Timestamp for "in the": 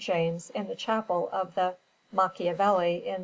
0.49-0.73